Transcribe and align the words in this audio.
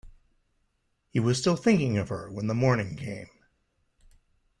He 1.11 1.19
was 1.19 1.37
still 1.37 1.55
thinking 1.55 1.99
of 1.99 2.09
her 2.09 2.31
when 2.31 2.47
the 2.47 2.55
morning 2.55 2.95
came. 2.95 3.29